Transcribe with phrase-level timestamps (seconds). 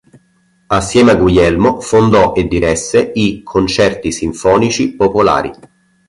[0.69, 5.51] Assieme a Guglielmo fondò e diresse i "Concerti Sinfonici Popolari".